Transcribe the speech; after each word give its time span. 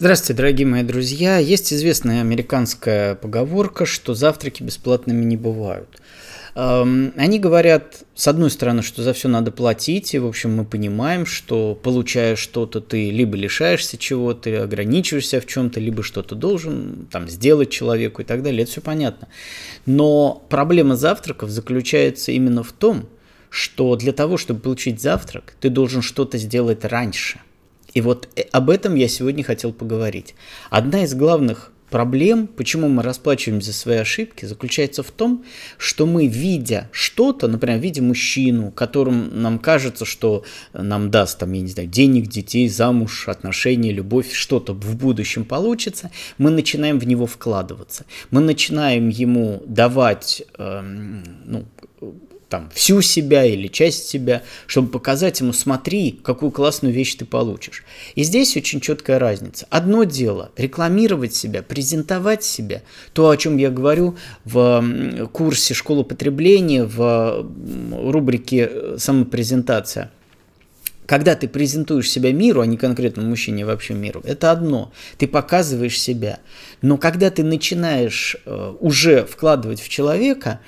Здравствуйте, 0.00 0.34
дорогие 0.34 0.64
мои 0.64 0.84
друзья. 0.84 1.38
Есть 1.38 1.72
известная 1.72 2.20
американская 2.20 3.16
поговорка, 3.16 3.84
что 3.84 4.14
завтраки 4.14 4.62
бесплатными 4.62 5.24
не 5.24 5.36
бывают. 5.36 5.88
Эм, 6.54 7.12
они 7.16 7.40
говорят, 7.40 8.04
с 8.14 8.28
одной 8.28 8.52
стороны, 8.52 8.82
что 8.82 9.02
за 9.02 9.12
все 9.12 9.26
надо 9.26 9.50
платить, 9.50 10.14
и, 10.14 10.20
в 10.20 10.26
общем, 10.28 10.54
мы 10.54 10.64
понимаем, 10.64 11.26
что 11.26 11.74
получая 11.74 12.36
что-то, 12.36 12.80
ты 12.80 13.10
либо 13.10 13.36
лишаешься 13.36 13.98
чего-то, 13.98 14.62
ограничиваешься 14.62 15.40
в 15.40 15.46
чем-то, 15.46 15.80
либо 15.80 16.04
что-то 16.04 16.36
должен 16.36 17.08
там 17.10 17.28
сделать 17.28 17.70
человеку 17.70 18.22
и 18.22 18.24
так 18.24 18.44
далее. 18.44 18.62
Это 18.62 18.70
все 18.70 18.80
понятно. 18.80 19.26
Но 19.84 20.46
проблема 20.48 20.94
завтраков 20.94 21.50
заключается 21.50 22.30
именно 22.30 22.62
в 22.62 22.70
том, 22.70 23.08
что 23.50 23.96
для 23.96 24.12
того, 24.12 24.36
чтобы 24.36 24.60
получить 24.60 25.02
завтрак, 25.02 25.54
ты 25.58 25.70
должен 25.70 26.02
что-то 26.02 26.38
сделать 26.38 26.84
раньше. 26.84 27.40
И 27.94 28.00
вот 28.00 28.28
э, 28.36 28.42
об 28.52 28.70
этом 28.70 28.94
я 28.94 29.08
сегодня 29.08 29.44
хотел 29.44 29.72
поговорить. 29.72 30.34
Одна 30.70 31.04
из 31.04 31.14
главных 31.14 31.72
проблем, 31.90 32.46
почему 32.46 32.88
мы 32.88 33.02
расплачиваемся 33.02 33.72
за 33.72 33.78
свои 33.78 33.96
ошибки, 33.98 34.44
заключается 34.44 35.02
в 35.02 35.10
том, 35.10 35.44
что 35.78 36.06
мы, 36.06 36.26
видя 36.26 36.88
что-то, 36.92 37.48
например, 37.48 37.78
видя 37.78 38.02
мужчину, 38.02 38.70
которым 38.70 39.42
нам 39.42 39.58
кажется, 39.58 40.04
что 40.04 40.44
нам 40.72 41.10
даст, 41.10 41.38
там, 41.38 41.52
я 41.52 41.62
не 41.62 41.68
знаю, 41.68 41.88
денег, 41.88 42.28
детей, 42.28 42.68
замуж, 42.68 43.28
отношения, 43.28 43.92
любовь, 43.92 44.32
что-то 44.32 44.72
в 44.74 44.96
будущем 44.96 45.44
получится, 45.44 46.10
мы 46.36 46.50
начинаем 46.50 46.98
в 46.98 47.06
него 47.06 47.26
вкладываться. 47.26 48.04
Мы 48.30 48.40
начинаем 48.40 49.08
ему 49.08 49.62
давать, 49.66 50.42
э, 50.58 50.80
ну, 51.44 51.64
там 52.48 52.70
всю 52.72 53.02
себя 53.02 53.44
или 53.44 53.68
часть 53.68 54.08
себя, 54.08 54.42
чтобы 54.66 54.88
показать 54.88 55.40
ему, 55.40 55.52
смотри, 55.52 56.18
какую 56.22 56.50
классную 56.50 56.94
вещь 56.94 57.14
ты 57.14 57.24
получишь. 57.24 57.84
И 58.14 58.22
здесь 58.22 58.56
очень 58.56 58.80
четкая 58.80 59.18
разница. 59.18 59.66
Одно 59.70 60.04
дело 60.04 60.50
рекламировать 60.56 61.34
себя, 61.34 61.62
презентовать 61.62 62.44
себя, 62.44 62.82
то, 63.12 63.28
о 63.28 63.36
чем 63.36 63.58
я 63.58 63.70
говорю 63.70 64.16
в 64.44 65.28
курсе 65.32 65.74
школы 65.74 66.04
потребления, 66.04 66.84
в 66.84 67.46
рубрике 68.10 68.68
э, 68.70 68.96
самопрезентация. 68.98 70.10
Когда 71.06 71.34
ты 71.34 71.48
презентуешь 71.48 72.10
себя 72.10 72.32
миру, 72.32 72.60
а 72.60 72.66
не 72.66 72.76
конкретному 72.76 73.30
мужчине, 73.30 73.64
а 73.64 73.66
вообще 73.66 73.94
миру, 73.94 74.20
это 74.24 74.50
одно. 74.50 74.92
Ты 75.16 75.26
показываешь 75.26 75.98
себя. 75.98 76.40
Но 76.82 76.98
когда 76.98 77.30
ты 77.30 77.42
начинаешь 77.42 78.36
э, 78.44 78.74
уже 78.80 79.24
вкладывать 79.24 79.80
в 79.80 79.88
человека, 79.88 80.60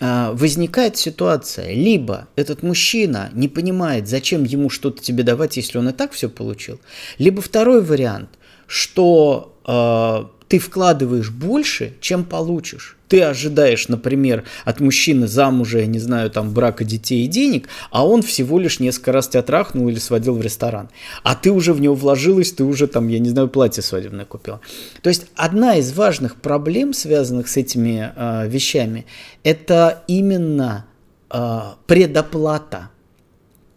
возникает 0.00 0.96
ситуация, 0.96 1.74
либо 1.74 2.28
этот 2.34 2.62
мужчина 2.62 3.30
не 3.34 3.48
понимает, 3.48 4.08
зачем 4.08 4.44
ему 4.44 4.70
что-то 4.70 5.02
тебе 5.02 5.22
давать, 5.22 5.58
если 5.58 5.76
он 5.76 5.90
и 5.90 5.92
так 5.92 6.12
все 6.12 6.30
получил, 6.30 6.80
либо 7.18 7.42
второй 7.42 7.82
вариант, 7.82 8.30
что 8.66 9.54
э, 9.66 10.39
ты 10.50 10.58
вкладываешь 10.58 11.30
больше, 11.30 11.94
чем 12.00 12.24
получишь. 12.24 12.96
Ты 13.06 13.22
ожидаешь, 13.22 13.86
например, 13.86 14.42
от 14.64 14.80
мужчины 14.80 15.28
замужа, 15.28 15.78
я 15.78 15.86
не 15.86 16.00
знаю, 16.00 16.28
там, 16.28 16.52
брака 16.52 16.82
детей 16.82 17.24
и 17.24 17.28
денег, 17.28 17.68
а 17.92 18.04
он 18.04 18.22
всего 18.22 18.58
лишь 18.58 18.80
несколько 18.80 19.12
раз 19.12 19.28
тебя 19.28 19.42
трахнул 19.42 19.88
или 19.88 20.00
сводил 20.00 20.34
в 20.34 20.42
ресторан. 20.42 20.88
А 21.22 21.36
ты 21.36 21.52
уже 21.52 21.72
в 21.72 21.80
него 21.80 21.94
вложилась, 21.94 22.50
ты 22.50 22.64
уже 22.64 22.88
там, 22.88 23.06
я 23.06 23.20
не 23.20 23.28
знаю, 23.28 23.46
платье 23.46 23.80
свадебное 23.80 24.24
купила. 24.24 24.60
То 25.02 25.08
есть 25.08 25.26
одна 25.36 25.76
из 25.76 25.92
важных 25.92 26.34
проблем, 26.34 26.94
связанных 26.94 27.46
с 27.46 27.56
этими 27.56 28.12
э, 28.16 28.48
вещами, 28.48 29.06
это 29.44 30.02
именно 30.08 30.84
э, 31.30 31.60
предоплата. 31.86 32.90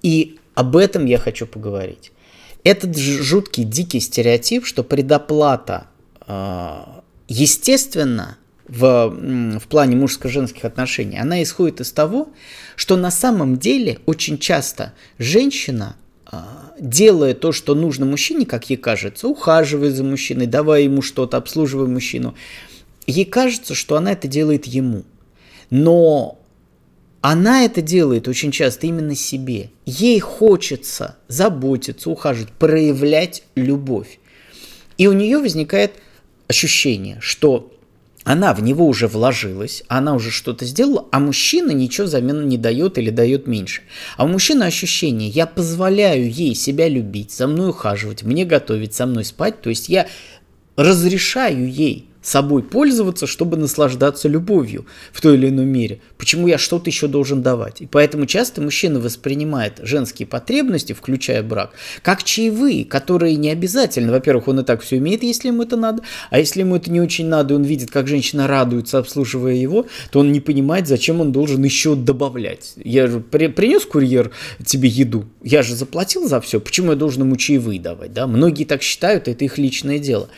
И 0.01 0.39
об 0.55 0.75
этом 0.75 1.05
я 1.05 1.19
хочу 1.19 1.45
поговорить. 1.45 2.11
Этот 2.63 2.97
жуткий, 2.97 3.63
дикий 3.63 3.99
стереотип, 3.99 4.65
что 4.65 4.83
предоплата 4.83 5.85
естественно, 7.27 8.37
в, 8.67 9.59
в 9.59 9.67
плане 9.67 9.95
мужско-женских 9.95 10.65
отношений, 10.65 11.19
она 11.19 11.43
исходит 11.43 11.81
из 11.81 11.91
того, 11.91 12.29
что 12.75 12.95
на 12.95 13.11
самом 13.11 13.57
деле 13.57 13.99
очень 14.05 14.37
часто 14.37 14.93
женщина, 15.19 15.95
а, 16.25 16.73
делая 16.79 17.33
то, 17.33 17.51
что 17.51 17.75
нужно 17.75 18.05
мужчине, 18.05 18.45
как 18.45 18.69
ей 18.69 18.77
кажется, 18.77 19.27
ухаживая 19.27 19.91
за 19.91 20.03
мужчиной, 20.03 20.47
давая 20.47 20.81
ему 20.81 21.01
что-то, 21.01 21.37
обслуживая 21.37 21.87
мужчину, 21.87 22.35
ей 23.05 23.25
кажется, 23.25 23.75
что 23.75 23.95
она 23.97 24.13
это 24.13 24.27
делает 24.27 24.65
ему. 24.65 25.03
Но 25.69 26.39
она 27.21 27.63
это 27.63 27.81
делает 27.81 28.27
очень 28.27 28.51
часто 28.51 28.87
именно 28.87 29.15
себе. 29.15 29.69
Ей 29.85 30.19
хочется 30.19 31.17
заботиться, 31.27 32.09
ухаживать, 32.09 32.51
проявлять 32.51 33.43
любовь. 33.55 34.19
И 34.97 35.07
у 35.07 35.13
нее 35.13 35.39
возникает 35.39 35.93
ощущение, 36.53 37.17
что 37.19 37.71
она 38.23 38.53
в 38.53 38.61
него 38.61 38.87
уже 38.87 39.07
вложилась, 39.07 39.83
она 39.87 40.13
уже 40.13 40.31
что-то 40.31 40.65
сделала, 40.65 41.07
а 41.11 41.19
мужчина 41.19 41.71
ничего 41.71 42.05
взамен 42.07 42.47
не 42.47 42.57
дает 42.57 42.97
или 42.97 43.09
дает 43.09 43.47
меньше. 43.47 43.81
А 44.17 44.23
у 44.23 44.27
мужчины 44.27 44.63
ощущение, 44.63 45.27
я 45.27 45.45
позволяю 45.45 46.31
ей 46.31 46.55
себя 46.55 46.87
любить, 46.87 47.31
за 47.31 47.47
мной 47.47 47.71
ухаживать, 47.71 48.23
мне 48.23 48.45
готовить, 48.45 48.93
со 48.93 49.05
мной 49.05 49.25
спать, 49.25 49.61
то 49.61 49.69
есть 49.69 49.89
я 49.89 50.07
разрешаю 50.77 51.69
ей 51.69 52.07
собой 52.23 52.63
пользоваться, 52.63 53.27
чтобы 53.27 53.57
наслаждаться 53.57 54.27
любовью 54.27 54.85
в 55.11 55.21
той 55.21 55.35
или 55.35 55.49
иной 55.49 55.65
мере. 55.65 56.01
Почему 56.17 56.47
я 56.47 56.57
что-то 56.57 56.89
еще 56.89 57.07
должен 57.07 57.41
давать? 57.41 57.81
И 57.81 57.85
поэтому 57.85 58.25
часто 58.25 58.61
мужчина 58.61 58.99
воспринимает 58.99 59.79
женские 59.83 60.27
потребности, 60.27 60.93
включая 60.93 61.43
брак, 61.43 61.71
как 62.01 62.23
чаевые, 62.23 62.85
которые 62.85 63.35
не 63.35 63.49
обязательно. 63.49 64.11
Во-первых, 64.11 64.47
он 64.47 64.61
и 64.61 64.63
так 64.63 64.81
все 64.81 64.97
имеет, 64.97 65.23
если 65.23 65.49
ему 65.49 65.63
это 65.63 65.75
надо, 65.75 66.03
а 66.29 66.39
если 66.39 66.61
ему 66.61 66.75
это 66.75 66.89
не 66.91 67.01
очень 67.01 67.27
надо, 67.27 67.53
и 67.53 67.57
он 67.57 67.63
видит, 67.63 67.91
как 67.91 68.07
женщина 68.07 68.47
радуется, 68.47 68.97
обслуживая 68.97 69.53
его, 69.53 69.85
то 70.11 70.19
он 70.19 70.31
не 70.31 70.39
понимает, 70.39 70.87
зачем 70.87 71.21
он 71.21 71.31
должен 71.31 71.63
еще 71.63 71.95
добавлять. 71.95 72.73
Я 72.77 73.07
же 73.07 73.19
при, 73.19 73.47
принес 73.47 73.85
курьер 73.85 74.31
тебе 74.65 74.89
еду, 74.89 75.25
я 75.43 75.63
же 75.63 75.75
заплатил 75.75 76.27
за 76.27 76.39
все, 76.41 76.59
почему 76.59 76.91
я 76.91 76.97
должен 76.97 77.23
ему 77.23 77.35
чаевые 77.35 77.79
давать? 77.79 78.13
Да? 78.13 78.27
Многие 78.27 78.63
так 78.63 78.81
считают, 78.81 79.27
это 79.27 79.43
их 79.43 79.57
личное 79.57 79.99
дело. 79.99 80.29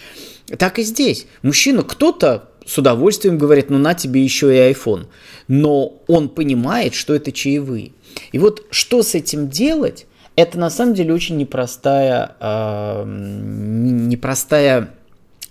Так 0.57 0.79
и 0.79 0.83
здесь. 0.83 1.27
Мужчина, 1.41 1.83
кто-то 1.83 2.49
с 2.65 2.77
удовольствием 2.77 3.37
говорит, 3.37 3.69
ну 3.69 3.77
на 3.77 3.93
тебе 3.93 4.23
еще 4.23 4.53
и 4.53 4.73
iPhone. 4.73 5.07
Но 5.47 6.01
он 6.07 6.29
понимает, 6.29 6.93
что 6.93 7.13
это 7.13 7.31
чаевые. 7.31 7.91
И 8.31 8.39
вот 8.39 8.65
что 8.69 9.03
с 9.03 9.15
этим 9.15 9.49
делать, 9.49 10.05
это 10.35 10.59
на 10.59 10.69
самом 10.69 10.93
деле 10.93 11.13
очень 11.13 11.37
непростая, 11.37 12.35
э, 12.39 13.03
непростая, 13.05 14.91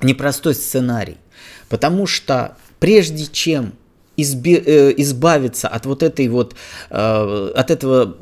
непростой 0.03 0.55
сценарий. 0.55 1.17
Потому 1.69 2.07
что 2.07 2.57
прежде 2.81 3.27
чем 3.27 3.73
э, 4.17 4.95
избавиться 4.97 5.69
от 5.69 5.87
вот 5.87 6.03
этой 6.03 6.29
вот, 6.29 6.55
э, 6.91 7.53
от 7.55 7.71
этого 7.71 8.17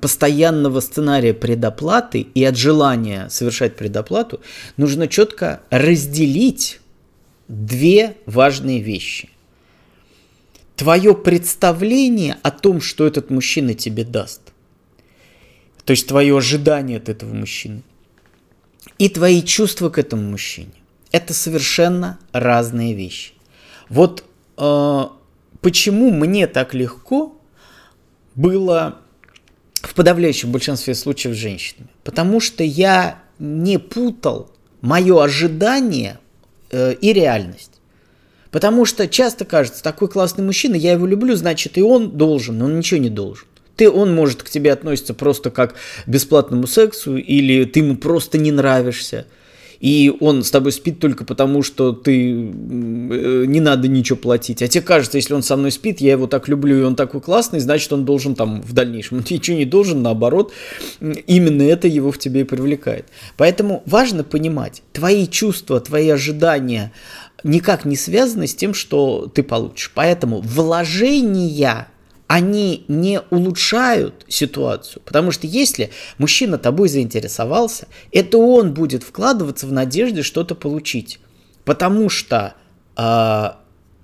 постоянного 0.00 0.80
сценария 0.80 1.34
предоплаты 1.34 2.20
и 2.20 2.44
от 2.44 2.56
желания 2.56 3.28
совершать 3.28 3.76
предоплату, 3.76 4.40
нужно 4.76 5.08
четко 5.08 5.60
разделить 5.70 6.80
две 7.48 8.16
важные 8.26 8.80
вещи. 8.80 9.30
Твое 10.76 11.14
представление 11.14 12.36
о 12.42 12.50
том, 12.50 12.80
что 12.80 13.06
этот 13.06 13.30
мужчина 13.30 13.74
тебе 13.74 14.04
даст. 14.04 14.40
То 15.84 15.92
есть 15.92 16.06
твое 16.08 16.36
ожидание 16.36 16.98
от 16.98 17.08
этого 17.08 17.32
мужчины. 17.32 17.82
И 18.98 19.08
твои 19.08 19.42
чувства 19.42 19.88
к 19.88 19.98
этому 19.98 20.30
мужчине. 20.30 20.72
Это 21.12 21.32
совершенно 21.32 22.18
разные 22.32 22.94
вещи. 22.94 23.32
Вот 23.88 24.24
э, 24.58 25.04
почему 25.60 26.10
мне 26.10 26.46
так 26.46 26.74
легко 26.74 27.40
было 28.34 28.98
в 29.74 29.94
подавляющем 29.94 30.52
большинстве 30.52 30.94
случаев 30.94 31.34
с 31.34 31.38
женщинами? 31.38 31.88
Потому 32.04 32.40
что 32.40 32.64
я 32.64 33.22
не 33.38 33.78
путал 33.78 34.50
мое 34.80 35.22
ожидание 35.22 36.18
э, 36.70 36.94
и 36.94 37.12
реальность. 37.12 37.72
Потому 38.50 38.84
что 38.84 39.08
часто 39.08 39.44
кажется, 39.44 39.82
такой 39.82 40.08
классный 40.08 40.44
мужчина, 40.44 40.74
я 40.76 40.92
его 40.92 41.06
люблю, 41.06 41.36
значит 41.36 41.76
и 41.76 41.82
он 41.82 42.16
должен, 42.16 42.58
но 42.58 42.66
он 42.66 42.78
ничего 42.78 43.00
не 43.00 43.10
должен. 43.10 43.46
Ты, 43.76 43.90
он 43.90 44.14
может 44.14 44.42
к 44.42 44.48
тебе 44.48 44.72
относиться 44.72 45.12
просто 45.12 45.50
как 45.50 45.74
к 45.74 45.76
бесплатному 46.08 46.66
сексу, 46.66 47.16
или 47.16 47.64
ты 47.64 47.80
ему 47.80 47.96
просто 47.96 48.38
не 48.38 48.52
нравишься 48.52 49.26
и 49.80 50.14
он 50.20 50.42
с 50.42 50.50
тобой 50.50 50.72
спит 50.72 50.98
только 51.00 51.24
потому, 51.24 51.62
что 51.62 51.92
ты 51.92 52.32
э, 52.32 53.44
не 53.46 53.60
надо 53.60 53.88
ничего 53.88 54.16
платить. 54.16 54.62
А 54.62 54.68
тебе 54.68 54.82
кажется, 54.82 55.18
если 55.18 55.34
он 55.34 55.42
со 55.42 55.56
мной 55.56 55.70
спит, 55.70 56.00
я 56.00 56.12
его 56.12 56.26
так 56.26 56.48
люблю, 56.48 56.80
и 56.80 56.82
он 56.82 56.96
такой 56.96 57.20
классный, 57.20 57.60
значит, 57.60 57.92
он 57.92 58.04
должен 58.04 58.34
там 58.34 58.62
в 58.62 58.72
дальнейшем. 58.72 59.16
Он 59.18 59.24
ничего 59.28 59.56
не 59.56 59.64
должен, 59.64 60.02
наоборот, 60.02 60.52
именно 61.00 61.62
это 61.62 61.88
его 61.88 62.10
в 62.10 62.18
тебе 62.18 62.42
и 62.42 62.44
привлекает. 62.44 63.06
Поэтому 63.36 63.82
важно 63.86 64.24
понимать, 64.24 64.82
твои 64.92 65.26
чувства, 65.26 65.80
твои 65.80 66.08
ожидания 66.08 66.92
никак 67.44 67.84
не 67.84 67.96
связаны 67.96 68.46
с 68.46 68.54
тем, 68.54 68.74
что 68.74 69.30
ты 69.32 69.42
получишь. 69.42 69.92
Поэтому 69.94 70.40
вложения 70.40 71.86
они 72.26 72.84
не 72.88 73.20
улучшают 73.30 74.24
ситуацию. 74.28 75.02
Потому 75.04 75.30
что 75.30 75.46
если 75.46 75.90
мужчина 76.18 76.58
тобой 76.58 76.88
заинтересовался, 76.88 77.86
это 78.12 78.38
он 78.38 78.74
будет 78.74 79.02
вкладываться 79.02 79.66
в 79.66 79.72
надежде 79.72 80.22
что-то 80.22 80.54
получить. 80.54 81.20
Потому 81.64 82.08
что 82.08 82.54
э, 82.96 83.44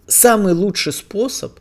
самый 0.06 0.52
лучший 0.52 0.92
способ, 0.92 1.58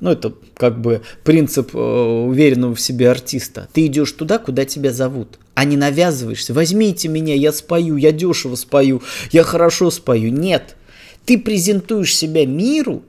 ну 0.00 0.10
это 0.10 0.34
как 0.56 0.80
бы 0.80 1.02
принцип 1.24 1.74
э, 1.74 1.78
уверенного 1.78 2.74
в 2.74 2.80
себе 2.80 3.10
артиста, 3.10 3.68
ты 3.72 3.86
идешь 3.86 4.12
туда, 4.12 4.38
куда 4.38 4.66
тебя 4.66 4.92
зовут, 4.92 5.38
а 5.54 5.64
не 5.64 5.78
навязываешься. 5.78 6.52
Возьмите 6.52 7.08
меня, 7.08 7.34
я 7.34 7.52
спою, 7.52 7.96
я 7.96 8.12
дешево 8.12 8.56
спою, 8.56 9.02
я 9.32 9.42
хорошо 9.42 9.90
спою. 9.90 10.30
Нет, 10.30 10.76
ты 11.24 11.38
презентуешь 11.38 12.14
себя 12.14 12.44
миру 12.44 13.02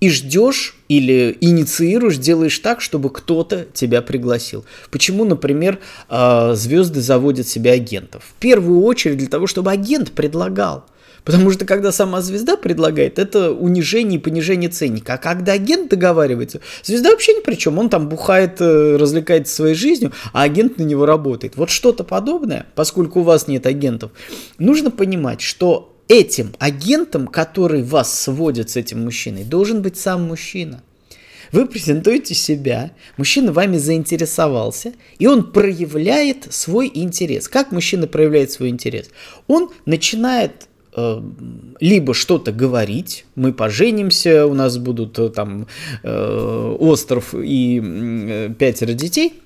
и 0.00 0.10
ждешь 0.10 0.76
или 0.88 1.36
инициируешь, 1.40 2.16
делаешь 2.16 2.58
так, 2.58 2.80
чтобы 2.80 3.10
кто-то 3.10 3.66
тебя 3.72 4.02
пригласил. 4.02 4.64
Почему, 4.90 5.24
например, 5.24 5.78
а, 6.08 6.54
звезды 6.54 7.00
заводят 7.00 7.46
себе 7.46 7.72
агентов? 7.72 8.24
В 8.36 8.40
первую 8.40 8.82
очередь 8.82 9.18
для 9.18 9.28
того, 9.28 9.46
чтобы 9.46 9.70
агент 9.70 10.12
предлагал. 10.12 10.84
Потому 11.24 11.50
что 11.50 11.66
когда 11.66 11.92
сама 11.92 12.22
звезда 12.22 12.56
предлагает, 12.56 13.18
это 13.18 13.52
унижение 13.52 14.18
и 14.18 14.22
понижение 14.22 14.70
ценника. 14.70 15.14
А 15.14 15.18
когда 15.18 15.52
агент 15.52 15.90
договаривается, 15.90 16.60
звезда 16.82 17.10
вообще 17.10 17.34
ни 17.34 17.40
при 17.40 17.54
чем. 17.56 17.78
Он 17.78 17.90
там 17.90 18.08
бухает, 18.08 18.60
э, 18.60 18.96
развлекается 18.96 19.54
своей 19.54 19.74
жизнью, 19.74 20.12
а 20.32 20.44
агент 20.44 20.78
на 20.78 20.84
него 20.84 21.04
работает. 21.04 21.56
Вот 21.56 21.68
что-то 21.68 22.02
подобное, 22.02 22.66
поскольку 22.74 23.20
у 23.20 23.24
вас 23.24 23.46
нет 23.46 23.66
агентов, 23.66 24.12
нужно 24.58 24.90
понимать, 24.90 25.42
что 25.42 25.97
этим 26.08 26.54
агентом, 26.58 27.28
который 27.28 27.82
вас 27.82 28.20
сводит 28.20 28.70
с 28.70 28.76
этим 28.76 29.04
мужчиной, 29.04 29.44
должен 29.44 29.82
быть 29.82 29.96
сам 29.98 30.24
мужчина. 30.24 30.82
Вы 31.52 31.66
презентуете 31.66 32.34
себя, 32.34 32.90
мужчина 33.16 33.52
вами 33.52 33.78
заинтересовался, 33.78 34.92
и 35.18 35.26
он 35.26 35.50
проявляет 35.50 36.52
свой 36.52 36.90
интерес. 36.92 37.48
Как 37.48 37.72
мужчина 37.72 38.06
проявляет 38.06 38.50
свой 38.50 38.68
интерес? 38.68 39.08
Он 39.46 39.70
начинает 39.86 40.68
э, 40.94 41.22
либо 41.80 42.12
что-то 42.12 42.52
говорить, 42.52 43.24
мы 43.34 43.52
поженимся, 43.54 44.46
у 44.46 44.52
нас 44.52 44.76
будут 44.76 45.18
э, 45.18 45.30
там 45.30 45.68
э, 46.02 46.76
остров 46.78 47.34
и 47.34 47.80
э, 47.82 48.50
пятеро 48.58 48.92
детей, 48.92 49.40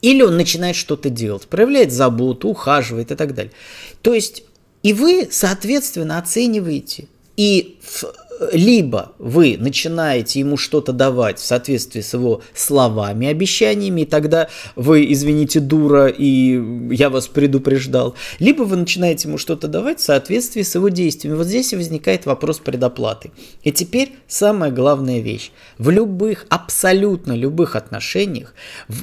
или 0.00 0.22
он 0.22 0.36
начинает 0.36 0.76
что-то 0.76 1.10
делать, 1.10 1.46
проявляет 1.46 1.92
заботу, 1.92 2.48
ухаживает 2.48 3.10
и 3.10 3.16
так 3.16 3.34
далее. 3.34 3.52
То 4.00 4.14
есть 4.14 4.44
и 4.82 4.92
вы, 4.92 5.28
соответственно, 5.30 6.18
оцениваете. 6.18 7.08
И 7.36 7.78
в 7.82 8.04
либо 8.52 9.12
вы 9.18 9.56
начинаете 9.58 10.40
ему 10.40 10.56
что-то 10.56 10.92
давать 10.92 11.38
в 11.38 11.44
соответствии 11.44 12.00
с 12.00 12.14
его 12.14 12.42
словами, 12.54 13.26
обещаниями, 13.26 14.02
и 14.02 14.06
тогда 14.06 14.48
вы, 14.76 15.10
извините, 15.12 15.60
дура, 15.60 16.06
и 16.06 16.60
я 16.94 17.10
вас 17.10 17.28
предупреждал, 17.28 18.14
либо 18.38 18.62
вы 18.62 18.76
начинаете 18.76 19.28
ему 19.28 19.38
что-то 19.38 19.68
давать 19.68 20.00
в 20.00 20.04
соответствии 20.04 20.62
с 20.62 20.74
его 20.74 20.88
действиями. 20.88 21.36
Вот 21.36 21.46
здесь 21.46 21.72
и 21.72 21.76
возникает 21.76 22.26
вопрос 22.26 22.58
предоплаты. 22.58 23.30
И 23.62 23.72
теперь 23.72 24.12
самая 24.26 24.70
главная 24.70 25.20
вещь. 25.20 25.50
В 25.78 25.90
любых, 25.90 26.46
абсолютно 26.48 27.32
любых 27.32 27.76
отношениях 27.76 28.54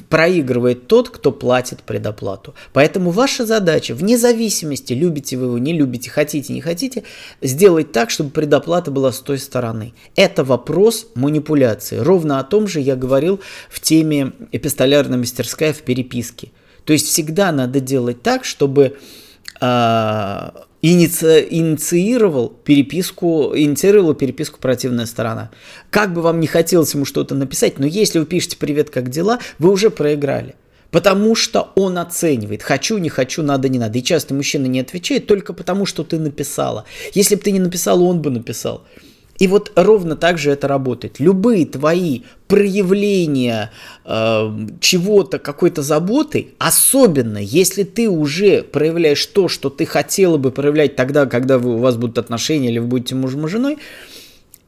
проигрывает 0.08 0.86
тот, 0.86 1.10
кто 1.10 1.32
платит 1.32 1.82
предоплату. 1.82 2.54
Поэтому 2.72 3.10
ваша 3.10 3.46
задача, 3.46 3.94
вне 3.94 4.18
зависимости, 4.18 4.92
любите 4.92 5.36
вы 5.36 5.46
его, 5.46 5.58
не 5.58 5.72
любите, 5.72 6.10
хотите, 6.10 6.52
не 6.52 6.60
хотите, 6.60 7.04
сделать 7.42 7.92
так, 7.92 8.10
чтобы 8.10 8.30
предоплата 8.30 8.90
была 8.90 9.12
той 9.26 9.38
стороны. 9.38 9.92
Это 10.14 10.44
вопрос 10.44 11.08
манипуляции. 11.14 11.98
Ровно 11.98 12.38
о 12.38 12.44
том 12.44 12.66
же 12.66 12.80
я 12.80 12.96
говорил 12.96 13.40
в 13.68 13.80
теме 13.80 14.32
эпистолярная 14.52 15.18
мастерская 15.18 15.72
в 15.72 15.82
переписке. 15.82 16.52
То 16.84 16.92
есть 16.92 17.06
всегда 17.06 17.52
надо 17.52 17.80
делать 17.80 18.22
так, 18.22 18.44
чтобы 18.44 18.96
э, 19.60 20.50
иници, 20.82 21.46
инициировал 21.50 22.48
переписку, 22.48 23.52
инициировала 23.56 24.14
переписку 24.14 24.60
противная 24.60 25.06
сторона. 25.06 25.50
Как 25.90 26.14
бы 26.14 26.22
вам 26.22 26.38
не 26.40 26.46
хотелось 26.46 26.94
ему 26.94 27.04
что-то 27.04 27.34
написать, 27.34 27.78
но 27.78 27.86
если 27.86 28.20
вы 28.20 28.26
пишете 28.26 28.56
«Привет, 28.56 28.90
как 28.90 29.10
дела?», 29.10 29.40
вы 29.58 29.70
уже 29.70 29.90
проиграли. 29.90 30.54
Потому 30.92 31.34
что 31.34 31.72
он 31.74 31.98
оценивает, 31.98 32.62
хочу, 32.62 32.98
не 32.98 33.08
хочу, 33.08 33.42
надо, 33.42 33.68
не 33.68 33.78
надо. 33.78 33.98
И 33.98 34.02
часто 34.02 34.34
мужчина 34.34 34.66
не 34.66 34.80
отвечает 34.80 35.26
только 35.26 35.52
потому, 35.52 35.84
что 35.84 36.04
ты 36.04 36.18
написала. 36.18 36.84
Если 37.12 37.34
бы 37.34 37.42
ты 37.42 37.50
не 37.50 37.58
написал, 37.58 38.02
он 38.02 38.22
бы 38.22 38.30
написал. 38.30 38.84
И 39.38 39.46
вот 39.46 39.72
ровно 39.76 40.16
так 40.16 40.38
же 40.38 40.50
это 40.50 40.68
работает. 40.68 41.20
Любые 41.20 41.66
твои 41.66 42.22
проявления 42.48 43.70
э, 44.04 44.66
чего-то, 44.80 45.38
какой-то 45.38 45.82
заботы, 45.82 46.48
особенно 46.58 47.38
если 47.38 47.82
ты 47.82 48.08
уже 48.08 48.62
проявляешь 48.62 49.24
то, 49.26 49.48
что 49.48 49.68
ты 49.68 49.84
хотела 49.84 50.36
бы 50.38 50.50
проявлять 50.50 50.96
тогда, 50.96 51.26
когда 51.26 51.58
вы, 51.58 51.74
у 51.74 51.78
вас 51.78 51.96
будут 51.96 52.18
отношения 52.18 52.68
или 52.68 52.78
вы 52.78 52.86
будете 52.86 53.14
мужем 53.14 53.46
и 53.46 53.48
женой, 53.48 53.78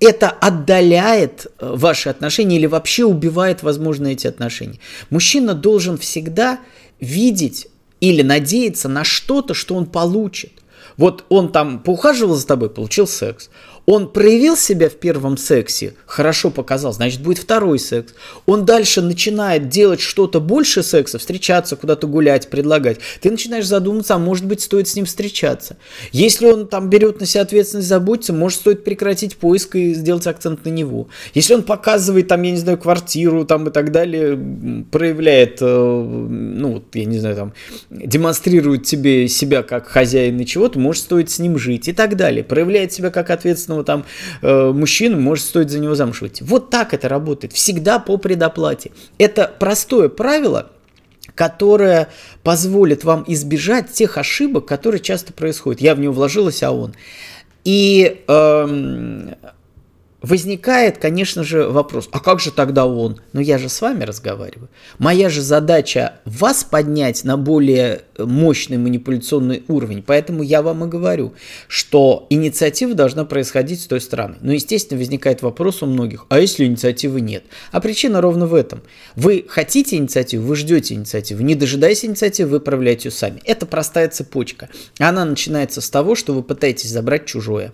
это 0.00 0.30
отдаляет 0.30 1.46
э, 1.58 1.72
ваши 1.74 2.08
отношения 2.08 2.56
или 2.56 2.66
вообще 2.66 3.04
убивает, 3.04 3.62
возможно, 3.62 4.08
эти 4.08 4.26
отношения. 4.26 4.78
Мужчина 5.10 5.54
должен 5.54 5.98
всегда 5.98 6.60
видеть 7.00 7.68
или 8.00 8.22
надеяться 8.22 8.88
на 8.88 9.04
что-то, 9.04 9.54
что 9.54 9.74
он 9.74 9.86
получит. 9.86 10.52
Вот 10.98 11.24
он 11.30 11.50
там 11.50 11.78
поухаживал 11.78 12.34
за 12.34 12.46
тобой, 12.46 12.68
получил 12.68 13.06
секс 13.06 13.48
он 13.88 14.06
проявил 14.12 14.54
себя 14.54 14.90
в 14.90 14.96
первом 14.96 15.38
сексе, 15.38 15.94
хорошо 16.04 16.50
показал, 16.50 16.92
значит 16.92 17.22
будет 17.22 17.38
второй 17.38 17.78
секс. 17.78 18.12
Он 18.44 18.66
дальше 18.66 19.00
начинает 19.00 19.70
делать 19.70 20.02
что-то 20.02 20.42
больше 20.42 20.82
секса, 20.82 21.18
встречаться, 21.18 21.74
куда-то 21.74 22.06
гулять, 22.06 22.50
предлагать. 22.50 22.98
Ты 23.22 23.30
начинаешь 23.30 23.64
задуматься, 23.64 24.14
а 24.14 24.18
может 24.18 24.44
быть 24.44 24.60
стоит 24.60 24.88
с 24.88 24.94
ним 24.94 25.06
встречаться. 25.06 25.78
Если 26.12 26.44
он 26.44 26.68
там 26.68 26.90
берет 26.90 27.20
на 27.20 27.24
себя 27.24 27.40
ответственность, 27.40 27.88
заботиться, 27.88 28.34
может 28.34 28.58
стоит 28.58 28.84
прекратить 28.84 29.38
поиск 29.38 29.74
и 29.76 29.94
сделать 29.94 30.26
акцент 30.26 30.66
на 30.66 30.68
него. 30.68 31.08
Если 31.32 31.54
он 31.54 31.62
показывает 31.62 32.28
там, 32.28 32.42
я 32.42 32.50
не 32.50 32.58
знаю, 32.58 32.76
квартиру 32.76 33.46
там 33.46 33.68
и 33.68 33.70
так 33.70 33.90
далее, 33.90 34.38
проявляет, 34.90 35.62
э, 35.62 35.66
ну, 35.66 36.84
я 36.92 37.04
не 37.06 37.18
знаю, 37.20 37.36
там, 37.36 37.52
демонстрирует 37.88 38.84
тебе 38.84 39.28
себя 39.28 39.62
как 39.62 39.86
хозяин 39.86 40.38
и 40.38 40.44
чего-то, 40.44 40.78
может 40.88 41.02
стоит 41.02 41.30
с 41.30 41.38
ним 41.38 41.58
жить 41.58 41.86
и 41.86 41.92
так 41.92 42.16
далее. 42.16 42.42
Проявляет 42.42 42.94
себя 42.94 43.10
как 43.10 43.28
ответственного 43.28 43.84
там 43.84 44.06
э, 44.40 44.72
мужчины, 44.72 45.18
может 45.18 45.44
стоит 45.44 45.68
за 45.68 45.80
него 45.80 45.94
замуж 45.94 46.22
выйти. 46.22 46.42
Вот 46.42 46.70
так 46.70 46.94
это 46.94 47.10
работает, 47.10 47.52
всегда 47.52 47.98
по 47.98 48.16
предоплате. 48.16 48.92
Это 49.18 49.54
простое 49.58 50.08
правило, 50.08 50.70
которое 51.34 52.08
позволит 52.42 53.04
вам 53.04 53.22
избежать 53.26 53.92
тех 53.92 54.16
ошибок, 54.16 54.64
которые 54.64 55.00
часто 55.02 55.34
происходят. 55.34 55.82
Я 55.82 55.94
в 55.94 56.00
него 56.00 56.14
вложилась, 56.14 56.62
а 56.62 56.72
он. 56.72 56.94
И 57.64 58.24
э, 58.26 59.34
возникает, 60.20 60.98
конечно 60.98 61.44
же, 61.44 61.68
вопрос, 61.68 62.08
а 62.12 62.20
как 62.20 62.40
же 62.40 62.50
тогда 62.50 62.86
он? 62.86 63.20
Ну 63.32 63.40
я 63.40 63.58
же 63.58 63.68
с 63.68 63.80
вами 63.80 64.04
разговариваю. 64.04 64.68
Моя 64.98 65.28
же 65.28 65.42
задача 65.42 66.14
вас 66.24 66.64
поднять 66.64 67.24
на 67.24 67.36
более 67.36 68.02
мощный 68.18 68.78
манипуляционный 68.78 69.62
уровень, 69.68 70.02
поэтому 70.02 70.42
я 70.42 70.62
вам 70.62 70.84
и 70.84 70.88
говорю, 70.88 71.34
что 71.68 72.26
инициатива 72.30 72.94
должна 72.94 73.24
происходить 73.24 73.80
с 73.80 73.86
той 73.86 74.00
стороны. 74.00 74.36
Но, 74.40 74.52
естественно, 74.52 74.98
возникает 74.98 75.42
вопрос 75.42 75.82
у 75.82 75.86
многих, 75.86 76.26
а 76.28 76.40
если 76.40 76.64
инициативы 76.64 77.20
нет? 77.20 77.44
А 77.70 77.80
причина 77.80 78.20
ровно 78.20 78.46
в 78.46 78.54
этом. 78.54 78.82
Вы 79.14 79.44
хотите 79.48 79.96
инициативу, 79.96 80.46
вы 80.46 80.56
ждете 80.56 80.94
инициативу, 80.94 81.42
не 81.42 81.54
дожидаясь 81.54 82.04
инициативы, 82.04 82.50
вы 82.50 82.60
проявляете 82.60 83.08
ее 83.08 83.12
сами. 83.12 83.40
Это 83.44 83.66
простая 83.66 84.08
цепочка. 84.08 84.68
Она 84.98 85.24
начинается 85.24 85.80
с 85.80 85.90
того, 85.90 86.14
что 86.14 86.34
вы 86.34 86.42
пытаетесь 86.42 86.90
забрать 86.90 87.26
чужое. 87.26 87.72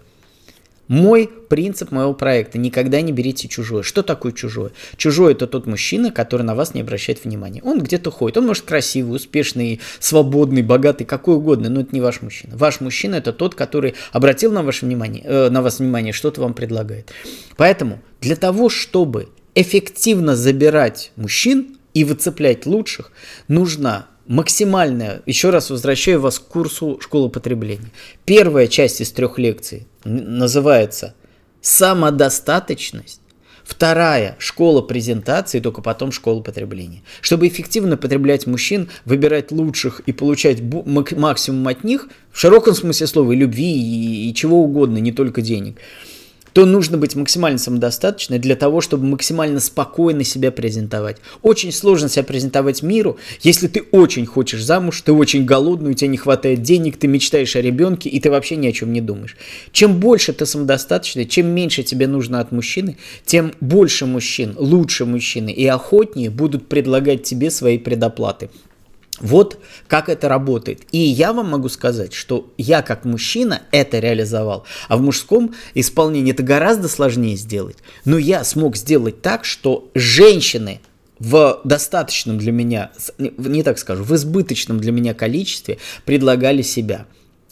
Мой 0.89 1.31
принцип 1.49 1.91
моего 1.91 2.13
проекта– 2.13 2.59
никогда 2.65 3.01
не 3.01 3.13
берите 3.13 3.49
чужое. 3.49 3.83
Что 3.83 4.03
такое 4.03 4.33
чужое? 4.33 4.73
Чужое– 4.97 5.33
это 5.35 5.47
тот 5.47 5.67
мужчина, 5.67 6.11
который 6.11 6.43
на 6.43 6.55
вас 6.55 6.75
не 6.75 6.83
обращает 6.83 7.25
внимания. 7.25 7.63
Он 7.63 7.81
где-то 7.81 8.11
ходит, 8.11 8.37
он 8.37 8.47
может 8.47 8.65
красивый, 8.65 9.17
успешный, 9.17 9.81
свободный, 9.99 10.63
богатый, 10.63 11.05
какой 11.05 11.37
угодно, 11.37 11.71
но 11.71 11.81
это 11.81 11.95
не 11.95 12.01
ваш 12.01 12.21
мужчина. 12.23 12.57
Ваш 12.57 12.81
мужчина– 12.81 13.15
это 13.17 13.33
тот, 13.33 13.55
который 13.55 13.95
обратил 14.13 14.53
на, 14.53 14.63
ваше 14.63 14.85
внимание, 14.85 15.23
э, 15.25 15.49
на 15.49 15.63
вас 15.63 15.79
внимание, 15.79 16.13
что-то 16.13 16.41
вам 16.43 16.55
предлагает. 16.55 17.13
Поэтому 17.57 18.01
для 18.21 18.37
того, 18.37 18.69
чтобы 18.69 19.29
эффективно 19.55 20.37
забирать 20.37 21.13
мужчин 21.17 21.79
и 21.95 22.05
выцеплять 22.05 22.67
лучших, 22.67 23.13
нужна 23.49 24.09
максимальная, 24.27 25.23
еще 25.27 25.51
раз 25.51 25.71
возвращаю 25.71 26.21
вас 26.21 26.39
к 26.39 26.45
курсу 26.45 26.99
школы 27.01 27.29
потребления. 27.29 27.91
Первая 28.25 28.67
часть 28.67 29.01
из 29.01 29.13
трех 29.13 29.39
лекций 29.39 29.87
называется 30.05 31.15
«Самодостаточность». 31.61 33.21
Вторая– 33.65 34.37
школа 34.39 34.83
презентации, 34.83 35.59
только 35.59 35.81
потом 35.81 36.13
школа 36.13 36.43
потребления. 36.43 37.03
Чтобы 37.23 37.49
эффективно 37.49 37.97
потреблять 37.97 38.47
мужчин, 38.47 38.91
выбирать 39.07 39.51
лучших 39.53 40.01
и 40.01 40.13
получать 40.13 40.61
максимум 40.61 41.67
от 41.69 41.83
них, 41.83 42.09
в 42.31 42.39
широком 42.39 42.75
смысле 42.75 43.07
слова, 43.07 43.33
и 43.33 43.37
любви, 43.37 43.73
и, 43.73 44.29
и 44.29 44.35
чего 44.35 44.63
угодно, 44.63 44.99
не 44.99 45.13
только 45.13 45.41
денег– 45.41 45.79
то 46.55 46.65
нужно 46.65 46.97
быть 46.97 47.17
максимально 47.17 47.59
самодостаточной 47.59 48.39
для 48.39 48.55
того, 48.55 48.81
чтобы 48.81 49.05
максимально 49.05 49.59
спокойно 49.59 50.23
себя 50.23 50.53
презентовать. 50.53 51.19
Очень 51.43 51.73
сложно 51.73 52.09
себя 52.09 52.23
презентовать 52.23 52.83
миру, 52.83 53.19
если 53.43 53.67
ты 53.67 53.83
очень 53.91 54.25
хочешь 54.25 54.63
замуж, 54.63 55.03
ты 55.03 55.13
очень 55.13 55.45
голодный, 55.45 55.91
у 55.91 55.95
тебя 55.95 56.09
не 56.09 56.17
хватает 56.17 56.63
денег, 56.63 56.97
ты 56.97 57.09
мечтаешь 57.09 57.57
о 57.57 57.61
ребенке, 57.61 58.09
и 58.09 58.21
ты 58.21 58.31
вообще 58.31 58.55
ни 58.55 58.69
о 58.69 58.73
чем 58.73 58.93
не 58.93 59.01
думаешь. 59.01 59.37
Чем 59.73 59.99
больше 59.99 60.33
ты 60.33 60.47
самодостаточный, 60.47 61.27
чем 61.27 61.49
меньше 61.49 61.83
тебе 61.83 62.07
нужно 62.07 62.39
от 62.39 62.53
мужчины, 62.53 62.97
тем 63.27 63.53
больше 63.61 64.07
мужчин, 64.07 64.55
лучше 64.57 65.05
мужчины 65.07 65.51
и 65.53 65.67
охотнее 65.67 66.31
будут 66.31 66.69
предлагать 66.69 67.25
тебе 67.25 67.51
свои 67.51 67.79
предоплаты. 67.79 68.49
Вот 69.21 69.59
как 69.87 70.09
это 70.09 70.29
работает. 70.29 70.83
И 70.91 70.99
я 70.99 71.33
вам 71.33 71.51
могу 71.51 71.69
сказать, 71.69 72.13
что 72.13 72.53
я 72.59 72.83
как 72.83 73.05
мужчина 73.05 73.63
это 73.71 74.01
реализовал, 74.01 74.65
а 74.89 74.97
в 74.97 75.03
мужском 75.03 75.55
исполнении 75.75 76.33
это 76.33 76.43
гораздо 76.43 76.89
сложнее 76.89 77.37
сделать. 77.37 77.77
Но 78.05 78.19
я 78.19 78.43
смог 78.43 78.77
сделать 78.77 79.23
так, 79.23 79.45
что 79.45 79.89
женщины 79.95 80.81
в 81.21 81.61
достаточном 81.63 82.39
для 82.39 82.51
меня, 82.51 82.91
не 83.19 83.63
так 83.63 83.79
скажу, 83.79 84.03
в 84.03 84.15
избыточном 84.15 84.81
для 84.81 84.91
меня 84.91 85.15
количестве 85.15 85.79
предлагали 86.05 86.63
себя. 86.63 87.07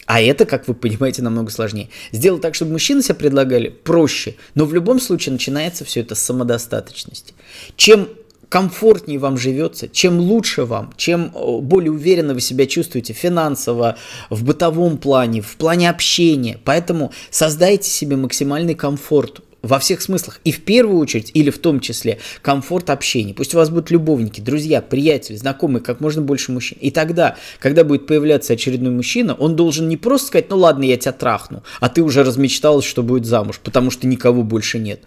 А 0.05 0.21
это, 0.21 0.47
как 0.47 0.67
вы 0.67 0.75
понимаете, 0.75 1.23
намного 1.23 1.51
сложнее. 1.53 1.89
Сделать 2.11 2.43
так, 2.43 2.57
чтобы 2.57 2.73
мужчины 2.73 3.03
себя 3.03 3.15
предлагали, 3.15 3.69
проще. 3.69 4.35
Но 4.55 4.65
в 4.65 4.75
любом 4.75 4.99
случае 4.99 5.33
начинается 5.33 5.85
все 5.85 6.01
это 6.01 6.17
с 6.17 6.19
самодостаточности. 6.19 7.35
Чем 7.77 8.09
комфортнее 8.53 9.19
вам 9.19 9.39
живется, 9.39 9.89
чем 9.89 10.21
лучше 10.21 10.67
вам, 10.67 10.93
чем 10.99 11.33
э, 11.35 11.59
более 11.63 11.91
уверенно 11.91 12.35
вы 12.35 12.43
себя 12.43 12.67
чувствуете 12.67 13.15
финансово, 13.15 13.97
в 14.29 14.45
бытовом 14.45 14.99
плане, 14.99 15.41
в 15.41 15.57
плане 15.57 15.89
общения. 15.89 16.59
Поэтому 16.63 17.13
создайте 17.31 17.89
себе 17.89 18.17
максимальный 18.17 18.75
комфорт 18.75 19.41
во 19.63 19.79
всех 19.79 20.03
смыслах. 20.03 20.39
И 20.45 20.53
в 20.53 20.65
первую 20.65 20.99
очередь, 20.99 21.31
или 21.33 21.49
в 21.49 21.57
том 21.61 21.81
числе, 21.81 22.19
комфорт 22.43 22.91
общения. 22.91 23.33
Пусть 23.33 23.55
у 23.55 23.57
вас 23.57 23.71
будут 23.71 23.91
любовники, 23.91 24.43
друзья, 24.43 24.83
приятели, 24.83 25.37
знакомые, 25.37 25.83
как 25.83 26.01
можно 26.01 26.21
больше 26.21 26.53
мужчин. 26.53 26.77
И 26.83 26.91
тогда, 26.91 27.37
когда 27.59 27.85
будет 27.85 28.07
появляться 28.07 28.53
очередной 28.53 28.93
мужчина, 28.93 29.33
он 29.33 29.57
должен 29.57 29.89
не 29.89 29.97
просто 29.97 30.27
сказать, 30.27 30.51
ну 30.51 30.59
ладно, 30.59 30.85
я 30.85 30.99
тебя 30.99 31.13
трахну, 31.13 31.63
а 31.81 31.89
ты 31.89 32.03
уже 32.03 32.23
размечталась, 32.23 32.85
что 32.85 33.03
будет 33.03 33.25
замуж, 33.25 33.61
потому 33.65 33.91
что 33.91 34.07
никого 34.07 34.43
больше 34.43 34.79
нет. 34.79 35.01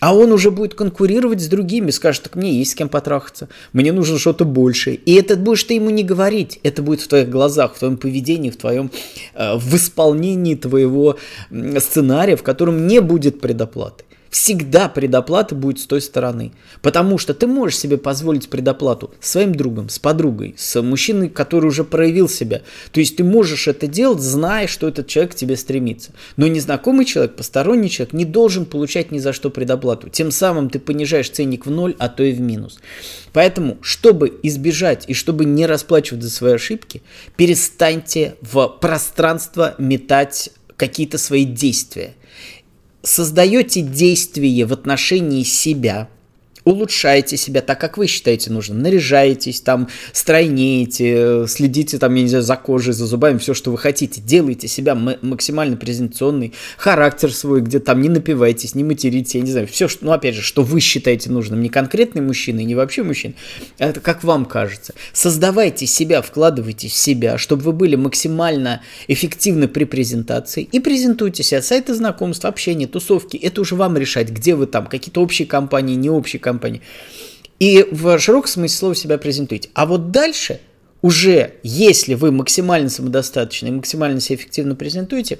А 0.00 0.14
он 0.14 0.32
уже 0.32 0.50
будет 0.50 0.74
конкурировать 0.74 1.40
с 1.40 1.46
другими, 1.46 1.90
скажет, 1.90 2.24
так 2.24 2.34
мне 2.34 2.52
есть 2.52 2.72
с 2.72 2.74
кем 2.74 2.88
потрахаться, 2.88 3.48
мне 3.72 3.92
нужно 3.92 4.18
что-то 4.18 4.44
большее. 4.44 4.96
И 4.96 5.14
это 5.14 5.36
будешь 5.36 5.64
ты 5.64 5.74
ему 5.74 5.90
не 5.90 6.02
говорить, 6.02 6.58
это 6.62 6.82
будет 6.82 7.00
в 7.00 7.08
твоих 7.08 7.28
глазах, 7.28 7.74
в 7.74 7.78
твоем 7.78 7.96
поведении, 7.96 8.50
в 8.50 8.56
твоем, 8.56 8.90
э, 9.34 9.56
в 9.56 9.76
исполнении 9.76 10.54
твоего 10.54 11.16
сценария, 11.78 12.36
в 12.36 12.42
котором 12.42 12.86
не 12.86 13.00
будет 13.00 13.40
предоплаты 13.40 14.04
всегда 14.30 14.88
предоплата 14.88 15.54
будет 15.54 15.80
с 15.80 15.86
той 15.86 16.00
стороны. 16.00 16.52
Потому 16.82 17.18
что 17.18 17.34
ты 17.34 17.46
можешь 17.46 17.78
себе 17.78 17.98
позволить 17.98 18.48
предоплату 18.48 19.12
своим 19.20 19.54
другом, 19.54 19.88
с 19.88 19.98
подругой, 19.98 20.54
с 20.56 20.80
мужчиной, 20.80 21.28
который 21.28 21.66
уже 21.66 21.84
проявил 21.84 22.28
себя. 22.28 22.62
То 22.92 23.00
есть 23.00 23.16
ты 23.16 23.24
можешь 23.24 23.66
это 23.68 23.88
делать, 23.88 24.20
зная, 24.20 24.68
что 24.68 24.88
этот 24.88 25.08
человек 25.08 25.32
к 25.32 25.36
тебе 25.36 25.56
стремится. 25.56 26.12
Но 26.36 26.46
незнакомый 26.46 27.04
человек, 27.04 27.34
посторонний 27.36 27.90
человек 27.90 28.12
не 28.12 28.24
должен 28.24 28.64
получать 28.64 29.10
ни 29.10 29.18
за 29.18 29.32
что 29.32 29.50
предоплату. 29.50 30.08
Тем 30.08 30.30
самым 30.30 30.70
ты 30.70 30.78
понижаешь 30.78 31.30
ценник 31.30 31.66
в 31.66 31.70
ноль, 31.70 31.96
а 31.98 32.08
то 32.08 32.22
и 32.22 32.32
в 32.32 32.40
минус. 32.40 32.78
Поэтому, 33.32 33.78
чтобы 33.82 34.38
избежать 34.42 35.04
и 35.08 35.14
чтобы 35.14 35.44
не 35.44 35.66
расплачивать 35.66 36.22
за 36.22 36.30
свои 36.30 36.54
ошибки, 36.54 37.02
перестаньте 37.36 38.36
в 38.40 38.68
пространство 38.80 39.74
метать 39.78 40.50
какие-то 40.76 41.18
свои 41.18 41.44
действия 41.44 42.14
создаете 43.02 43.82
действие 43.82 44.66
в 44.66 44.72
отношении 44.72 45.42
себя– 45.42 46.08
улучшайте 46.64 47.36
себя 47.36 47.60
так, 47.60 47.80
как 47.80 47.96
вы 47.98 48.06
считаете 48.06 48.50
нужным. 48.50 48.80
Наряжаетесь, 48.80 49.60
там, 49.60 49.88
стройнеете, 50.12 51.46
следите, 51.48 51.98
там, 51.98 52.14
я 52.14 52.22
не 52.22 52.28
знаю, 52.28 52.44
за 52.44 52.56
кожей, 52.56 52.92
за 52.92 53.06
зубами, 53.06 53.38
все, 53.38 53.54
что 53.54 53.70
вы 53.70 53.78
хотите. 53.78 54.20
Делайте 54.20 54.68
себя 54.68 54.94
максимально 54.94 55.76
презентационный, 55.76 56.52
характер 56.76 57.32
свой, 57.32 57.60
где 57.60 57.78
там 57.78 58.00
не 58.00 58.08
напивайтесь, 58.08 58.74
не 58.74 58.84
материтесь, 58.84 59.34
я 59.34 59.40
не 59.40 59.50
знаю, 59.50 59.66
все, 59.66 59.88
что, 59.88 60.04
ну, 60.04 60.12
опять 60.12 60.34
же, 60.34 60.42
что 60.42 60.62
вы 60.62 60.80
считаете 60.80 61.30
нужным. 61.30 61.62
Не 61.62 61.68
конкретный 61.68 62.22
мужчина 62.22 62.60
и 62.60 62.64
не 62.64 62.74
вообще 62.74 63.02
мужчина, 63.02 63.34
а 63.78 63.86
это 63.86 64.00
как 64.00 64.24
вам 64.24 64.44
кажется. 64.44 64.94
Создавайте 65.12 65.86
себя, 65.86 66.22
вкладывайте 66.22 66.88
в 66.88 66.92
себя, 66.92 67.38
чтобы 67.38 67.62
вы 67.62 67.72
были 67.72 67.96
максимально 67.96 68.82
эффективны 69.08 69.68
при 69.68 69.84
презентации 69.84 70.68
и 70.70 70.80
презентуйте 70.80 71.42
себя. 71.42 71.62
Сайты 71.62 71.94
знакомств, 71.94 72.44
общения, 72.44 72.86
тусовки, 72.86 73.36
это 73.36 73.60
уже 73.60 73.74
вам 73.74 73.96
решать, 73.96 74.30
где 74.30 74.54
вы 74.54 74.66
там, 74.66 74.86
какие-то 74.86 75.22
общие 75.22 75.46
компании, 75.46 75.94
не 75.94 76.10
общие 76.10 76.38
компании, 76.40 76.50
компании. 76.60 76.82
И 77.58 77.86
в 77.90 78.18
широком 78.18 78.48
смысле 78.48 78.76
слова 78.76 78.94
себя 78.94 79.18
презентуете. 79.18 79.70
А 79.74 79.86
вот 79.86 80.10
дальше 80.10 80.60
уже, 81.02 81.54
если 81.62 82.14
вы 82.14 82.30
максимально 82.30 82.90
самодостаточны 82.90 83.68
и 83.68 83.72
максимально 83.72 84.20
себя 84.20 84.36
эффективно 84.36 84.74
презентуете, 84.74 85.38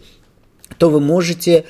то 0.78 0.88
вы 0.90 1.00
можете 1.00 1.64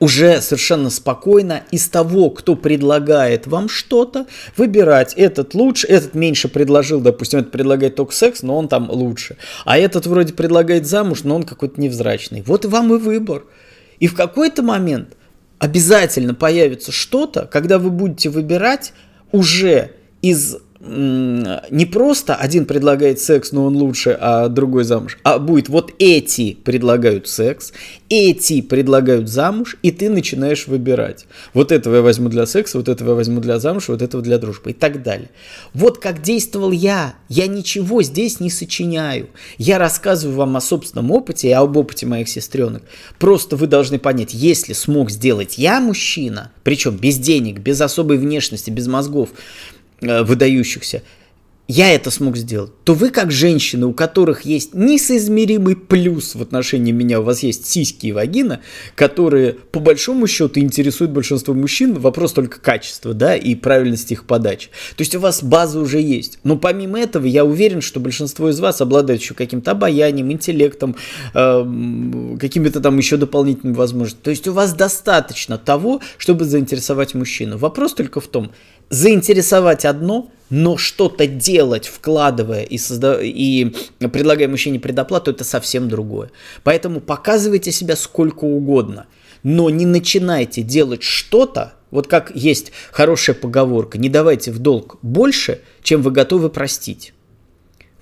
уже 0.00 0.40
совершенно 0.40 0.90
спокойно 0.90 1.62
из 1.70 1.88
того, 1.88 2.30
кто 2.30 2.56
предлагает 2.56 3.46
вам 3.46 3.68
что-то, 3.68 4.26
выбирать 4.56 5.14
этот 5.14 5.54
лучше, 5.54 5.86
этот 5.86 6.14
меньше 6.14 6.48
предложил, 6.48 7.00
допустим, 7.00 7.40
этот 7.40 7.52
предлагает 7.52 7.94
только 7.94 8.12
секс, 8.12 8.42
но 8.42 8.58
он 8.58 8.68
там 8.68 8.90
лучше, 8.90 9.36
а 9.64 9.78
этот 9.78 10.06
вроде 10.06 10.32
предлагает 10.32 10.86
замуж, 10.86 11.22
но 11.22 11.36
он 11.36 11.44
какой-то 11.44 11.80
невзрачный. 11.80 12.42
Вот 12.42 12.64
вам 12.64 12.94
и 12.94 12.98
выбор. 12.98 13.44
И 14.00 14.08
в 14.08 14.14
какой-то 14.14 14.62
момент– 14.62 15.16
обязательно 15.58 16.34
появится 16.34 16.92
что-то, 16.92 17.46
когда 17.46 17.78
вы 17.78 17.90
будете 17.90 18.28
выбирать 18.28 18.92
уже 19.32 19.92
из 20.22 20.56
не 20.86 21.86
просто 21.86 22.34
один 22.34 22.66
предлагает 22.66 23.18
секс, 23.18 23.52
но 23.52 23.64
он 23.64 23.76
лучше, 23.76 24.16
а 24.20 24.48
другой 24.48 24.84
замуж, 24.84 25.18
а 25.22 25.38
будет 25.38 25.68
вот 25.68 25.92
эти 25.98 26.54
предлагают 26.54 27.26
секс, 27.26 27.72
эти 28.10 28.60
предлагают 28.60 29.28
замуж, 29.28 29.76
и 29.82 29.90
ты 29.90 30.10
начинаешь 30.10 30.66
выбирать. 30.66 31.26
Вот 31.54 31.72
этого 31.72 31.96
я 31.96 32.02
возьму 32.02 32.28
для 32.28 32.46
секса, 32.46 32.78
вот 32.78 32.88
этого 32.88 33.10
я 33.10 33.14
возьму 33.14 33.40
для 33.40 33.58
замуж, 33.58 33.88
вот 33.88 34.02
этого 34.02 34.22
для 34.22 34.38
дружбы 34.38 34.70
и 34.70 34.74
так 34.74 35.02
далее. 35.02 35.30
Вот 35.72 35.98
как 35.98 36.22
действовал 36.22 36.70
я. 36.70 37.14
Я 37.28 37.46
ничего 37.46 38.02
здесь 38.02 38.40
не 38.40 38.50
сочиняю. 38.50 39.30
Я 39.58 39.78
рассказываю 39.78 40.36
вам 40.36 40.56
о 40.56 40.60
собственном 40.60 41.10
опыте 41.10 41.48
и 41.48 41.52
об 41.52 41.76
опыте 41.76 42.06
моих 42.06 42.28
сестренок. 42.28 42.82
Просто 43.18 43.56
вы 43.56 43.66
должны 43.66 43.98
понять, 43.98 44.34
если 44.34 44.74
смог 44.74 45.10
сделать 45.10 45.56
я 45.56 45.80
мужчина, 45.80 46.52
причем 46.62 46.96
без 46.96 47.18
денег, 47.18 47.60
без 47.60 47.80
особой 47.80 48.18
внешности, 48.18 48.70
без 48.70 48.86
мозгов, 48.86 49.30
выдающихся, 50.00 51.02
я 51.66 51.94
это 51.94 52.10
смог 52.10 52.36
сделать, 52.36 52.72
то 52.84 52.92
вы 52.92 53.08
как 53.08 53.30
женщины, 53.30 53.86
у 53.86 53.94
которых 53.94 54.42
есть 54.42 54.74
несоизмеримый 54.74 55.76
плюс 55.76 56.34
в 56.34 56.42
отношении 56.42 56.92
меня, 56.92 57.20
у 57.20 57.22
вас 57.22 57.42
есть 57.42 57.66
сиськи 57.66 58.08
и 58.08 58.12
вагина, 58.12 58.60
которые 58.94 59.54
по 59.54 59.80
большому 59.80 60.26
счету 60.26 60.60
интересуют 60.60 61.12
большинство 61.12 61.54
мужчин, 61.54 61.94
вопрос 61.94 62.34
только 62.34 62.60
качества, 62.60 63.14
да, 63.14 63.34
и 63.34 63.54
правильности 63.54 64.12
их 64.12 64.24
подачи. 64.24 64.68
То 64.94 65.00
есть 65.00 65.14
у 65.14 65.20
вас 65.20 65.42
база 65.42 65.80
уже 65.80 66.02
есть. 66.02 66.38
Но 66.44 66.58
помимо 66.58 67.00
этого, 67.00 67.24
я 67.24 67.46
уверен, 67.46 67.80
что 67.80 67.98
большинство 67.98 68.50
из 68.50 68.60
вас 68.60 68.82
обладает 68.82 69.22
еще 69.22 69.32
каким-то 69.32 69.70
обаянием, 69.70 70.30
интеллектом, 70.30 70.96
э, 71.32 72.36
какими-то 72.38 72.80
там 72.80 72.98
еще 72.98 73.16
дополнительными 73.16 73.74
возможностями. 73.74 74.24
То 74.24 74.30
есть 74.30 74.46
у 74.46 74.52
вас 74.52 74.74
достаточно 74.74 75.56
того, 75.56 76.02
чтобы 76.18 76.44
заинтересовать 76.44 77.14
мужчину. 77.14 77.56
Вопрос 77.56 77.94
только 77.94 78.20
в 78.20 78.26
том, 78.26 78.50
заинтересовать 78.90 79.84
одно, 79.84 80.30
но 80.50 80.76
что-то 80.76 81.26
делать, 81.26 81.86
вкладывая 81.86 82.62
и, 82.62 82.78
созда... 82.78 83.18
и 83.20 83.74
предлагая 83.98 84.48
мужчине 84.48 84.78
предоплату, 84.78 85.30
это 85.30 85.44
совсем 85.44 85.88
другое. 85.88 86.30
Поэтому 86.62 87.00
показывайте 87.00 87.72
себя 87.72 87.96
сколько 87.96 88.44
угодно, 88.44 89.06
но 89.42 89.70
не 89.70 89.86
начинайте 89.86 90.62
делать 90.62 91.02
что-то, 91.02 91.74
вот 91.90 92.06
как 92.06 92.32
есть 92.34 92.72
хорошая 92.92 93.36
поговорка, 93.36 93.98
не 93.98 94.08
давайте 94.08 94.52
в 94.52 94.58
долг 94.58 94.98
больше, 95.02 95.60
чем 95.82 96.02
вы 96.02 96.10
готовы 96.10 96.50
простить. 96.50 97.14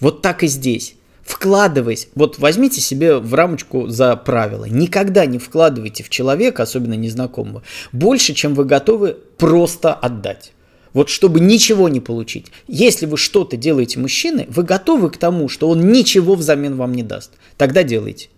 Вот 0.00 0.22
так 0.22 0.42
и 0.42 0.46
здесь. 0.46 0.96
Вкладываясь, 1.22 2.08
вот 2.16 2.38
возьмите 2.38 2.80
себе 2.80 3.18
в 3.18 3.32
рамочку 3.32 3.86
за 3.86 4.16
правило, 4.16 4.64
никогда 4.64 5.24
не 5.24 5.38
вкладывайте 5.38 6.02
в 6.02 6.10
человека, 6.10 6.64
особенно 6.64 6.94
незнакомого, 6.94 7.62
больше, 7.92 8.34
чем 8.34 8.54
вы 8.54 8.64
готовы 8.64 9.16
просто 9.38 9.94
отдать. 9.94 10.52
Вот 10.92 11.08
чтобы 11.08 11.40
ничего 11.40 11.88
не 11.88 12.00
получить. 12.00 12.46
Если 12.68 13.06
вы 13.06 13.16
что-то 13.16 13.56
делаете 13.56 13.98
мужчины, 13.98 14.46
вы 14.50 14.62
готовы 14.62 15.10
к 15.10 15.16
тому, 15.16 15.48
что 15.48 15.68
он 15.68 15.90
ничего 15.90 16.34
взамен 16.34 16.76
вам 16.76 16.94
не 16.94 17.02
даст. 17.02 17.32
Тогда 17.56 17.82
делайте. 17.82 18.28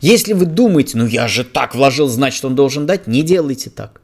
Если 0.00 0.34
вы 0.34 0.44
думаете, 0.44 0.98
ну 0.98 1.06
я 1.06 1.28
же 1.28 1.44
так 1.44 1.74
вложил, 1.74 2.08
значит 2.08 2.44
он 2.44 2.54
должен 2.54 2.84
дать, 2.84 3.06
не 3.06 3.22
делайте 3.22 3.70
так. 3.70 4.02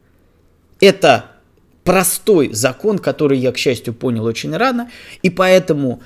Это 0.81 1.27
простой 1.85 2.53
закон, 2.53 2.99
который 2.99 3.39
я, 3.39 3.53
к 3.53 3.59
счастью, 3.59 3.93
понял 3.93 4.25
очень 4.25 4.57
рано, 4.57 4.91
и 5.23 5.29
поэтому 5.29 6.03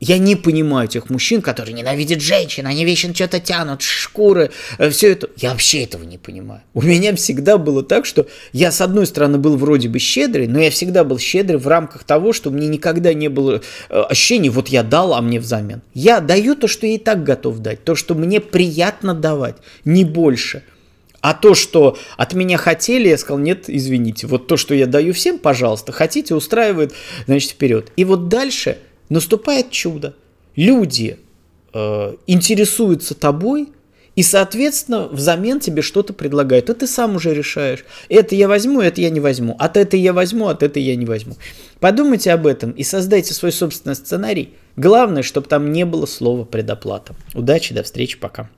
Я 0.00 0.18
не 0.18 0.36
понимаю 0.36 0.86
тех 0.86 1.10
мужчин, 1.10 1.42
которые 1.42 1.74
ненавидят 1.74 2.20
женщин, 2.20 2.66
они 2.66 2.84
вечно 2.84 3.12
что-то 3.12 3.40
тянут, 3.40 3.82
шкуры, 3.82 4.52
э, 4.78 4.90
все 4.90 5.12
это. 5.12 5.28
Я 5.36 5.50
вообще 5.50 5.82
этого 5.82 6.04
не 6.04 6.18
понимаю. 6.18 6.62
У 6.72 6.82
меня 6.82 7.14
всегда 7.16 7.58
было 7.58 7.82
так, 7.82 8.06
что 8.06 8.28
я, 8.52 8.70
с 8.70 8.80
одной 8.80 9.06
стороны, 9.06 9.38
был 9.38 9.56
вроде 9.56 9.88
бы 9.88 9.98
щедрый, 9.98 10.46
но 10.46 10.60
я 10.60 10.70
всегда 10.70 11.02
был 11.02 11.18
щедрый 11.18 11.58
в 11.58 11.66
рамках 11.66 12.04
того, 12.04 12.32
что 12.32 12.50
мне 12.50 12.68
никогда 12.68 13.12
не 13.12 13.28
было 13.28 13.60
э, 13.88 14.00
ощущения, 14.00 14.50
вот 14.50 14.68
я 14.68 14.84
дал, 14.84 15.14
а 15.14 15.20
мне 15.20 15.40
взамен. 15.40 15.82
Я 15.94 16.20
даю 16.20 16.54
то, 16.54 16.68
что 16.68 16.86
я 16.86 16.94
и 16.94 16.98
так 16.98 17.24
готов 17.24 17.58
дать, 17.58 17.82
то, 17.82 17.96
что 17.96 18.14
мне 18.14 18.40
приятно 18.40 19.14
давать, 19.14 19.56
не 19.84 20.04
больше. 20.04 20.62
А 21.20 21.34
то, 21.34 21.56
что 21.56 21.98
от 22.16 22.34
меня 22.34 22.56
хотели, 22.56 23.08
я 23.08 23.18
сказал, 23.18 23.38
нет, 23.38 23.64
извините, 23.66 24.28
вот 24.28 24.46
то, 24.46 24.56
что 24.56 24.72
я 24.74 24.86
даю 24.86 25.12
всем, 25.12 25.40
пожалуйста, 25.40 25.90
хотите, 25.90 26.36
устраивает, 26.36 26.92
значит, 27.26 27.50
вперед. 27.50 27.90
И 27.96 28.04
вот 28.04 28.28
дальше– 28.28 28.78
наступает 29.08 29.70
чудо. 29.70 30.14
Люди 30.56 31.18
э, 31.72 32.14
интересуются 32.26 33.14
тобой, 33.14 33.68
и, 34.18 34.22
соответственно, 34.24 35.06
взамен 35.06 35.60
тебе 35.60 35.80
что-то 35.80 36.12
предлагают. 36.12 36.68
И 36.68 36.74
ты 36.74 36.88
сам 36.88 37.14
уже 37.14 37.32
решаешь. 37.32 37.84
Это 38.08 38.34
я 38.34 38.48
возьму, 38.48 38.80
это 38.80 39.00
я 39.00 39.10
не 39.10 39.20
возьму. 39.20 39.54
От 39.60 39.76
этой 39.76 40.00
я 40.00 40.12
возьму, 40.12 40.48
от 40.48 40.64
этой 40.64 40.82
я 40.82 40.96
не 40.96 41.06
возьму. 41.06 41.36
Подумайте 41.78 42.32
об 42.32 42.48
этом 42.48 42.72
и 42.72 42.82
создайте 42.82 43.32
свой 43.32 43.52
собственный 43.52 43.94
сценарий. 43.94 44.54
Главное, 44.74 45.22
чтобы 45.22 45.46
там 45.46 45.70
не 45.70 45.84
было 45.84 46.06
слова 46.06 46.44
предоплата. 46.44 47.14
Удачи, 47.32 47.72
до 47.72 47.84
встречи, 47.84 48.18
пока. 48.18 48.50